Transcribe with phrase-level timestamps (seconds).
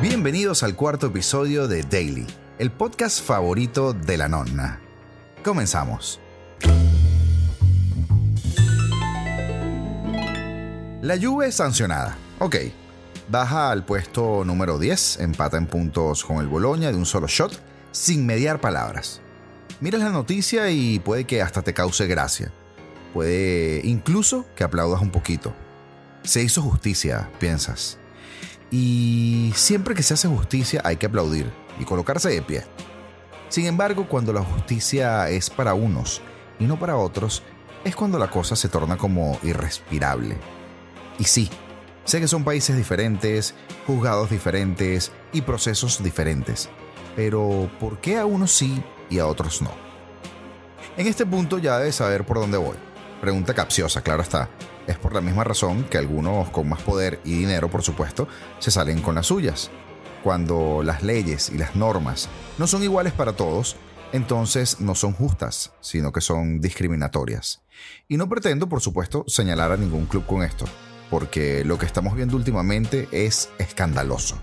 [0.00, 2.24] Bienvenidos al cuarto episodio de Daily,
[2.60, 4.78] el podcast favorito de la nonna.
[5.42, 6.20] Comenzamos.
[11.02, 12.16] La Juve sancionada.
[12.38, 12.58] Ok.
[13.28, 17.60] Baja al puesto número 10, empata en puntos con el Boloña de un solo shot,
[17.90, 19.20] sin mediar palabras.
[19.80, 22.52] Miras la noticia y puede que hasta te cause gracia.
[23.12, 25.52] Puede incluso que aplaudas un poquito.
[26.22, 27.98] Se hizo justicia, piensas.
[28.70, 32.64] Y siempre que se hace justicia hay que aplaudir y colocarse de pie.
[33.48, 36.20] Sin embargo, cuando la justicia es para unos
[36.58, 37.42] y no para otros,
[37.84, 40.36] es cuando la cosa se torna como irrespirable.
[41.18, 41.48] Y sí,
[42.04, 43.54] sé que son países diferentes,
[43.86, 46.68] juzgados diferentes y procesos diferentes.
[47.16, 49.70] Pero ¿por qué a unos sí y a otros no?
[50.96, 52.76] En este punto ya debes saber por dónde voy.
[53.20, 54.48] Pregunta capciosa, claro está.
[54.88, 58.26] Es por la misma razón que algunos con más poder y dinero, por supuesto,
[58.58, 59.70] se salen con las suyas.
[60.24, 63.76] Cuando las leyes y las normas no son iguales para todos,
[64.12, 67.60] entonces no son justas, sino que son discriminatorias.
[68.08, 70.64] Y no pretendo, por supuesto, señalar a ningún club con esto,
[71.10, 74.38] porque lo que estamos viendo últimamente es escandaloso.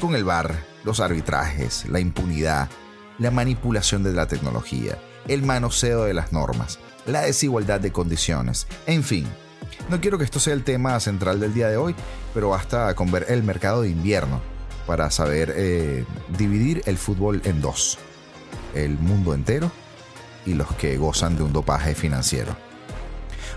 [0.00, 2.70] Con el VAR, los arbitrajes, la impunidad,
[3.18, 4.96] la manipulación de la tecnología,
[5.28, 9.26] el manoseo de las normas, la desigualdad de condiciones, en fin.
[9.88, 11.94] No quiero que esto sea el tema central del día de hoy,
[12.32, 14.40] pero basta con ver el mercado de invierno
[14.86, 16.04] para saber eh,
[16.36, 17.98] dividir el fútbol en dos.
[18.74, 19.70] El mundo entero
[20.46, 22.56] y los que gozan de un dopaje financiero.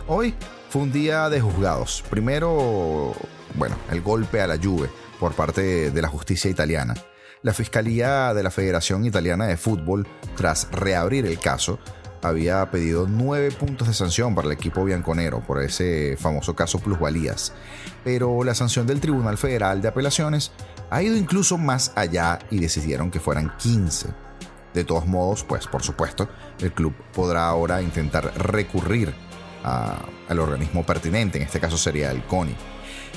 [0.07, 0.35] Hoy
[0.69, 2.03] fue un día de juzgados.
[2.09, 3.13] Primero,
[3.55, 6.93] bueno, el golpe a la Juve por parte de la justicia italiana.
[7.41, 11.79] La Fiscalía de la Federación Italiana de Fútbol, tras reabrir el caso,
[12.21, 17.53] había pedido nueve puntos de sanción para el equipo bianconero por ese famoso caso plusvalías.
[18.03, 20.51] Pero la sanción del Tribunal Federal de Apelaciones
[20.89, 24.09] ha ido incluso más allá y decidieron que fueran 15.
[24.73, 26.29] De todos modos, pues por supuesto,
[26.59, 29.13] el club podrá ahora intentar recurrir
[29.63, 32.55] al organismo pertinente, en este caso sería el CONI.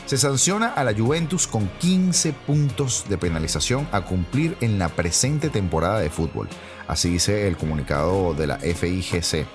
[0.07, 5.51] Se sanciona a la Juventus con 15 puntos de penalización a cumplir en la presente
[5.51, 6.49] temporada de fútbol.
[6.89, 9.47] Así dice el comunicado de la FIGC.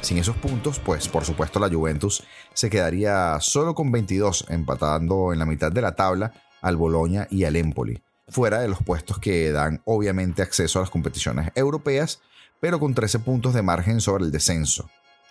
[0.00, 2.24] Sin esos puntos, pues por supuesto la Juventus
[2.54, 6.32] se quedaría solo con 22, empatando en la mitad de la tabla
[6.62, 10.90] al Boloña y al Empoli, fuera de los puestos que dan obviamente acceso a las
[10.90, 12.20] competiciones europeas,
[12.60, 14.88] pero con 13 puntos de margen sobre el descenso.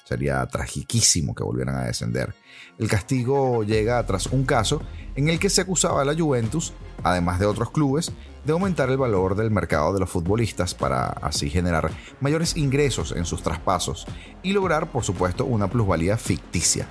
[0.10, 2.34] Sería tragiquísimo que volvieran a descender.
[2.80, 4.82] El castigo llega tras un caso
[5.16, 8.12] en el que se acusaba a la Juventus, además de otros clubes,
[8.44, 13.26] de aumentar el valor del mercado de los futbolistas para así generar mayores ingresos en
[13.26, 14.08] sus traspasos
[14.42, 16.88] y lograr, por supuesto, una plusvalía ficticia.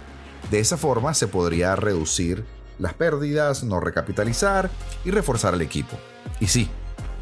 [0.53, 2.45] De esa forma se podría reducir
[2.79, 4.71] las pérdidas, no recapitalizar
[5.05, 5.97] y reforzar el equipo.
[6.39, 6.71] Y sí,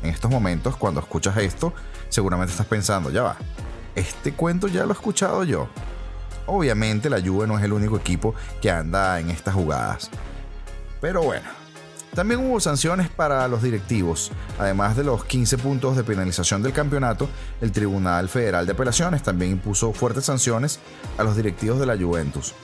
[0.03, 1.73] en estos momentos, cuando escuchas esto,
[2.11, 3.39] seguramente estás pensando, ya va,
[3.97, 5.69] este cuento ya lo he escuchado yo.
[6.47, 10.11] Obviamente la Juve no es el único equipo que anda en estas jugadas.
[11.01, 11.49] Pero bueno,
[12.15, 14.31] también hubo sanciones para los directivos.
[14.59, 17.29] Además de los 15 puntos de penalización del campeonato,
[17.61, 20.79] el Tribunal Federal de Apelaciones también impuso fuertes sanciones
[21.19, 22.55] a los directivos de la Juventus.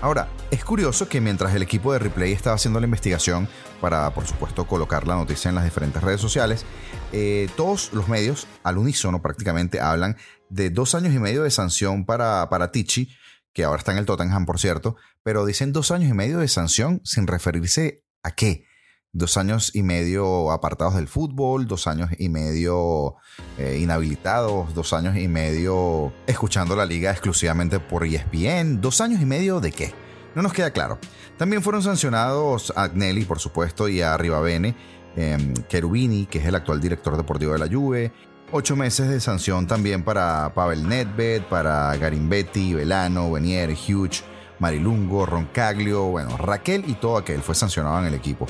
[0.00, 3.48] Ahora, es curioso que mientras el equipo de Replay estaba haciendo la investigación
[3.80, 6.64] para, por supuesto, colocar la noticia en las diferentes redes sociales,
[7.12, 10.16] eh, todos los medios, al unísono prácticamente, hablan
[10.50, 13.10] de dos años y medio de sanción para, para Tichi,
[13.52, 16.48] que ahora está en el Tottenham, por cierto, pero dicen dos años y medio de
[16.48, 18.64] sanción sin referirse a qué.
[19.10, 23.16] Dos años y medio apartados del fútbol, dos años y medio
[23.56, 29.24] eh, inhabilitados, dos años y medio escuchando la liga exclusivamente por ESPN, dos años y
[29.24, 29.94] medio de qué.
[30.34, 30.98] No nos queda claro.
[31.38, 34.76] También fueron sancionados a Agnelli, por supuesto, y a Rivabene,
[35.16, 38.12] eh, Cherubini, que es el actual director deportivo de la Juve,
[38.50, 44.24] Ocho meses de sanción también para Pavel Nedved, para Garimbetti, Velano, Venier, Hughes,
[44.58, 48.46] Marilungo, Roncaglio, bueno, Raquel y todo aquel fue sancionado en el equipo.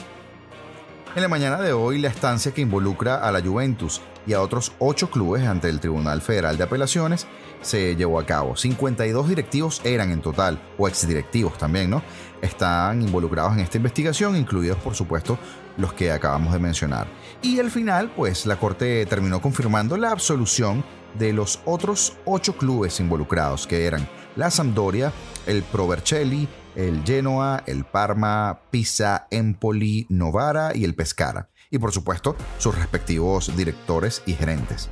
[1.16, 4.70] En la mañana de hoy, la estancia que involucra a la Juventus y a otros
[4.78, 7.26] ocho clubes ante el Tribunal Federal de Apelaciones
[7.60, 8.54] se llevó a cabo.
[8.54, 12.02] 52 directivos eran en total, o exdirectivos también, ¿no?
[12.40, 15.40] Están involucrados en esta investigación, incluidos por supuesto
[15.78, 17.06] los que acabamos de mencionar.
[17.40, 20.84] Y al final, pues la Corte terminó confirmando la absolución
[21.18, 25.12] de los otros ocho clubes involucrados, que eran la Sampdoria,
[25.46, 26.46] el Provercelli,
[26.76, 31.48] el Genoa, el Parma, Pisa, Empoli, Novara y el Pescara.
[31.70, 34.90] Y por supuesto, sus respectivos directores y gerentes.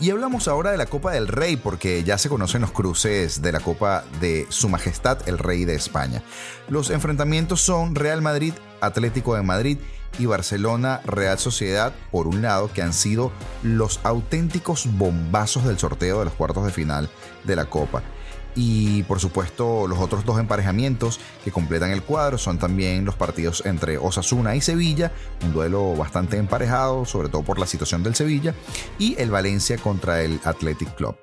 [0.00, 3.52] Y hablamos ahora de la Copa del Rey porque ya se conocen los cruces de
[3.52, 6.22] la Copa de Su Majestad el Rey de España.
[6.68, 9.78] Los enfrentamientos son Real Madrid, Atlético de Madrid
[10.18, 13.32] y Barcelona Real Sociedad por un lado que han sido
[13.62, 17.08] los auténticos bombazos del sorteo de los cuartos de final
[17.44, 18.02] de la Copa.
[18.56, 23.64] Y por supuesto los otros dos emparejamientos que completan el cuadro son también los partidos
[23.66, 25.12] entre Osasuna y Sevilla,
[25.44, 28.54] un duelo bastante emparejado, sobre todo por la situación del Sevilla,
[28.98, 31.16] y el Valencia contra el Athletic Club.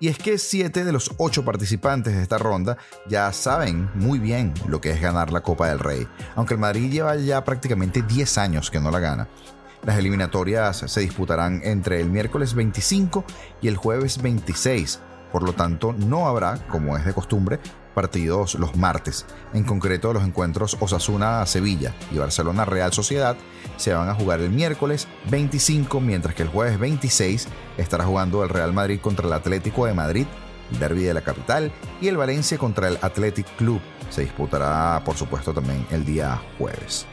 [0.00, 2.78] Y es que siete de los ocho participantes de esta ronda
[3.08, 6.90] ya saben muy bien lo que es ganar la Copa del Rey, aunque el Madrid
[6.90, 9.28] lleva ya prácticamente 10 años que no la gana.
[9.84, 13.24] Las eliminatorias se disputarán entre el miércoles 25
[13.60, 15.00] y el jueves 26
[15.32, 17.58] por lo tanto, no habrá, como es de costumbre,
[17.94, 19.26] partidos los martes.
[19.52, 23.36] En concreto, los encuentros Osasuna-Sevilla y Barcelona-Real Sociedad
[23.76, 28.50] se van a jugar el miércoles 25, mientras que el jueves 26 estará jugando el
[28.50, 30.26] Real Madrid contra el Atlético de Madrid,
[30.78, 33.80] derby de la capital, y el Valencia contra el Athletic Club.
[34.10, 37.06] Se disputará, por supuesto, también el día jueves.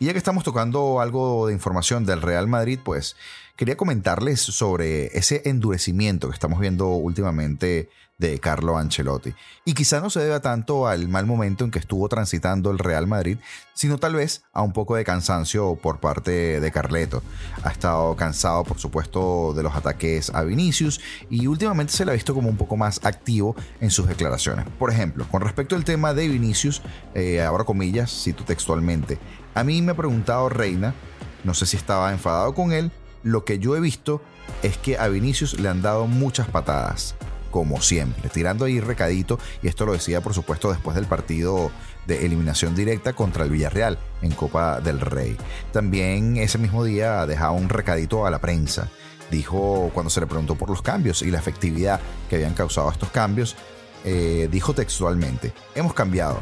[0.00, 3.16] Y ya que estamos tocando algo de información del Real Madrid, pues
[3.58, 9.34] quería comentarles sobre ese endurecimiento que estamos viendo últimamente de Carlo Ancelotti.
[9.64, 13.08] Y quizá no se deba tanto al mal momento en que estuvo transitando el Real
[13.08, 13.38] Madrid,
[13.74, 17.20] sino tal vez a un poco de cansancio por parte de Carleto.
[17.64, 22.14] Ha estado cansado, por supuesto, de los ataques a Vinicius y últimamente se le ha
[22.14, 24.66] visto como un poco más activo en sus declaraciones.
[24.78, 26.80] Por ejemplo, con respecto al tema de Vinicius,
[27.16, 29.18] eh, ahora comillas, cito textualmente,
[29.54, 30.94] a mí me ha preguntado Reina,
[31.42, 32.92] no sé si estaba enfadado con él,
[33.22, 34.20] lo que yo he visto
[34.62, 37.14] es que a Vinicius le han dado muchas patadas,
[37.50, 41.70] como siempre, tirando ahí recadito, y esto lo decía por supuesto después del partido
[42.06, 45.36] de eliminación directa contra el Villarreal en Copa del Rey.
[45.72, 48.88] También ese mismo día dejaba un recadito a la prensa.
[49.30, 52.00] Dijo cuando se le preguntó por los cambios y la efectividad
[52.30, 53.56] que habían causado estos cambios,
[54.04, 56.40] eh, dijo textualmente, hemos cambiado,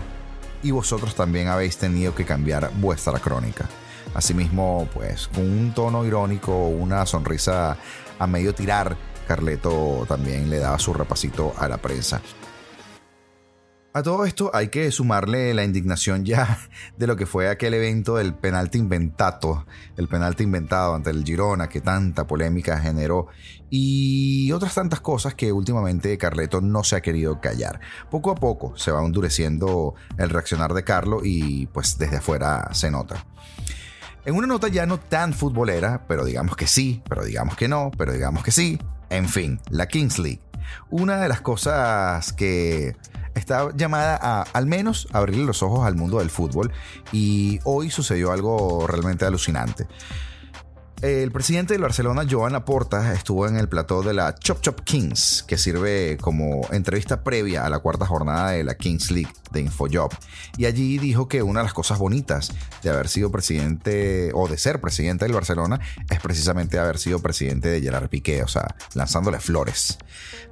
[0.62, 3.69] y vosotros también habéis tenido que cambiar vuestra crónica.
[4.14, 7.76] Asimismo, pues con un tono irónico, una sonrisa
[8.19, 12.20] a medio tirar, Carleto también le daba su repasito a la prensa.
[13.97, 16.58] A todo esto hay que sumarle la indignación ya
[16.99, 19.64] de lo que fue aquel evento del penalti inventado,
[19.97, 23.29] el penalti inventado ante el Girona que tanta polémica generó
[23.70, 27.81] y otras tantas cosas que últimamente Carleto no se ha querido callar.
[28.11, 32.91] Poco a poco se va endureciendo el reaccionar de Carlo y pues desde afuera se
[32.91, 33.25] nota.
[34.26, 37.93] En una nota ya no tan futbolera, pero digamos que sí, pero digamos que no,
[37.96, 38.76] pero digamos que sí,
[39.08, 40.40] en fin, la Kings League.
[40.90, 42.96] Una de las cosas que
[43.37, 46.73] está llamada a al menos abrirle los ojos al mundo del fútbol
[47.12, 49.87] y hoy sucedió algo realmente alucinante.
[51.02, 55.44] El presidente del Barcelona, Joan Laporta, estuvo en el plató de la Chop Chop Kings,
[55.46, 60.10] que sirve como entrevista previa a la cuarta jornada de la Kings League de Infojob.
[60.56, 62.50] Y allí dijo que una de las cosas bonitas
[62.82, 67.69] de haber sido presidente o de ser presidente del Barcelona es precisamente haber sido presidente
[67.69, 69.99] de Gerard Piqué, o sea, lanzándole flores.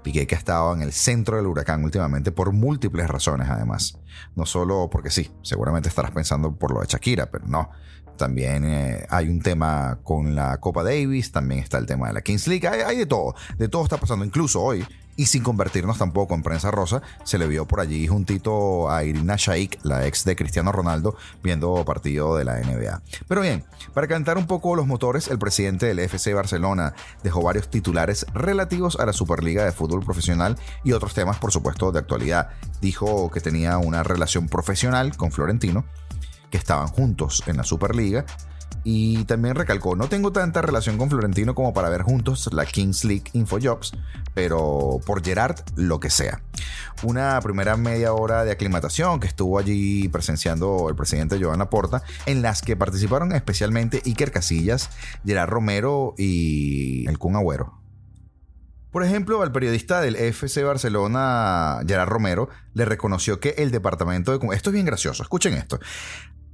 [0.02, 3.99] Piqué que ha estado en el centro del huracán últimamente por múltiples razones, además.
[4.37, 7.70] No solo porque sí, seguramente estarás pensando por lo de Shakira, pero no
[8.16, 12.22] también eh, hay un tema con la Copa Davis, también está el tema de la
[12.22, 16.34] Kings League, hay, de todo, de todo está pasando, incluso hoy, y sin convertirnos tampoco
[16.34, 20.37] en prensa rosa, se le vio por allí juntito a Irina Shaik, la ex de
[20.37, 23.00] Cristiano Ronaldo, viendo partido de la NBA.
[23.28, 27.68] Pero bien, para calentar un poco los motores, el presidente del FC Barcelona dejó varios
[27.68, 32.50] titulares relativos a la Superliga de Fútbol Profesional y otros temas, por supuesto, de actualidad.
[32.80, 35.85] Dijo que tenía una relación profesional con Florentino
[36.54, 38.25] que estaban juntos en la Superliga.
[38.84, 43.04] Y también recalcó, no tengo tanta relación con Florentino como para ver juntos la Kings
[43.04, 43.92] League Infojobs,
[44.34, 46.42] pero por Gerard lo que sea.
[47.02, 52.40] Una primera media hora de aclimatación que estuvo allí presenciando el presidente Joan Porta, en
[52.40, 54.90] las que participaron especialmente Iker Casillas,
[55.26, 57.84] Gerard Romero y el Kun Agüero.
[58.94, 64.54] Por ejemplo, al periodista del FC Barcelona, Gerard Romero, le reconoció que el departamento de...
[64.54, 65.80] Esto es bien gracioso, escuchen esto.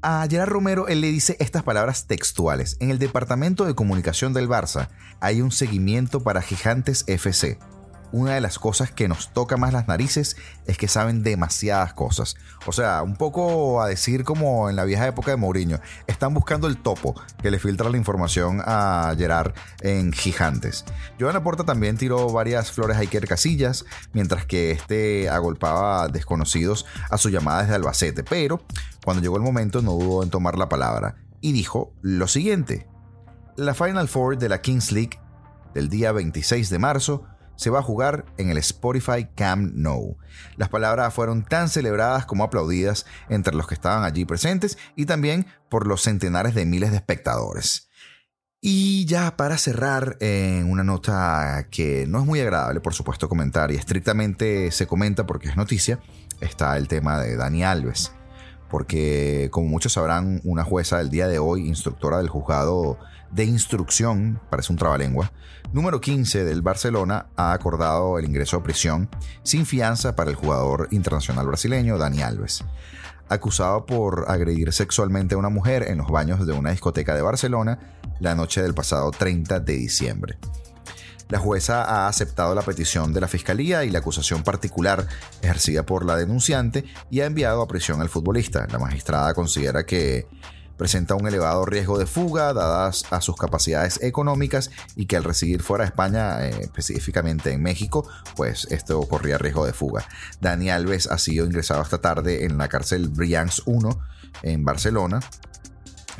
[0.03, 2.79] A Gerard Romero él le dice estas palabras textuales.
[2.81, 4.89] En el departamento de comunicación del Barça
[5.21, 7.59] hay un seguimiento para Gigantes FC
[8.13, 10.37] una de las cosas que nos toca más las narices
[10.67, 12.37] es que saben demasiadas cosas.
[12.67, 16.67] O sea, un poco a decir como en la vieja época de Mourinho, están buscando
[16.67, 20.85] el topo que le filtra la información a Gerard en Gigantes.
[21.19, 27.19] Joan Laporta también tiró varias flores a Iker Casillas, mientras que este agolpaba desconocidos a
[27.19, 28.63] su llamada desde Albacete, pero
[29.05, 32.87] cuando llegó el momento no dudó en tomar la palabra y dijo lo siguiente.
[33.57, 35.19] La Final Four de la Kings League
[35.75, 37.25] del día 26 de marzo
[37.61, 40.17] se va a jugar en el Spotify Camp Nou.
[40.57, 45.45] Las palabras fueron tan celebradas como aplaudidas entre los que estaban allí presentes y también
[45.69, 47.91] por los centenares de miles de espectadores.
[48.63, 53.71] Y ya para cerrar, en una nota que no es muy agradable, por supuesto, comentar
[53.71, 56.01] y estrictamente se comenta porque es noticia,
[56.41, 58.11] está el tema de Dani Alves.
[58.71, 62.99] Porque, como muchos sabrán, una jueza del día de hoy, instructora del juzgado
[63.31, 65.33] de instrucción, parece un trabalengua,
[65.73, 69.09] número 15 del Barcelona ha acordado el ingreso a prisión
[69.43, 72.65] sin fianza para el jugador internacional brasileño Dani Alves.
[73.29, 77.79] Acusado por agredir sexualmente a una mujer en los baños de una discoteca de Barcelona
[78.19, 80.39] la noche del pasado 30 de diciembre.
[81.31, 85.07] La jueza ha aceptado la petición de la fiscalía y la acusación particular
[85.43, 88.67] ejercida por la denunciante y ha enviado a prisión al futbolista.
[88.71, 90.27] La magistrada considera que
[90.77, 95.63] presenta un elevado riesgo de fuga dadas a sus capacidades económicas y que al residir
[95.63, 100.09] fuera de España, eh, específicamente en México, pues esto corría riesgo de fuga.
[100.41, 103.91] Dani Alves ha sido ingresado esta tarde en la cárcel Brians 1
[104.43, 105.21] en Barcelona.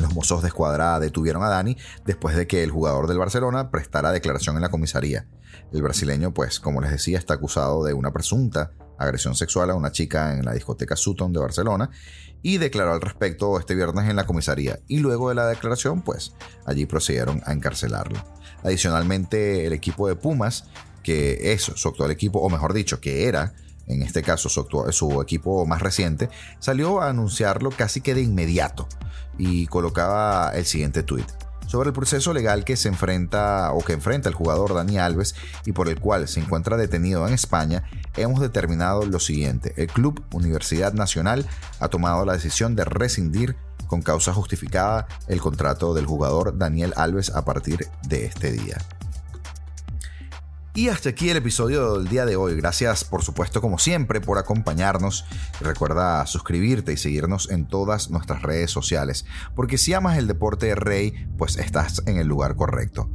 [0.01, 1.77] Los mozos de escuadra detuvieron a Dani
[2.07, 5.27] después de que el jugador del Barcelona prestara declaración en la comisaría.
[5.73, 9.93] El brasileño, pues, como les decía, está acusado de una presunta agresión sexual a una
[9.93, 11.91] chica en la discoteca Sutton de Barcelona
[12.43, 16.35] y declaró al respecto este viernes en la comisaría y luego de la declaración pues
[16.67, 18.23] allí procedieron a encarcelarlo.
[18.63, 20.65] Adicionalmente el equipo de Pumas,
[21.03, 23.55] que es su actual equipo, o mejor dicho, que era
[23.91, 26.29] en este caso su, equipo más reciente,
[26.59, 28.89] salió a anunciarlo casi que de inmediato
[29.39, 31.27] y colocaba el siguiente tuit
[31.67, 35.71] sobre el proceso legal que se enfrenta o que enfrenta el jugador Dani Alves y
[35.71, 37.85] por el cual se encuentra detenido en España,
[38.17, 39.73] hemos determinado lo siguiente.
[39.77, 41.47] El Club Universidad Nacional
[41.79, 43.55] ha tomado la decisión de rescindir
[43.87, 48.79] con causa justificada el contrato del jugador Daniel Alves a partir de este día.
[50.73, 52.55] Y hasta aquí el episodio del día de hoy.
[52.55, 55.25] Gracias por supuesto como siempre por acompañarnos.
[55.61, 59.27] Recuerda suscribirte y seguirnos en todas nuestras redes sociales.
[59.57, 63.11] Porque si amas el deporte de rey, pues estás en el lugar correcto.